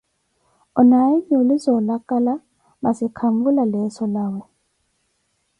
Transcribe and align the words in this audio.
Onaawe 0.79 1.17
nyuuli 1.27 1.55
zoolakala, 1.63 2.33
masi 2.81 3.05
khanvula 3.17 3.63
leeso 3.73 4.03
lawe. 4.15 4.41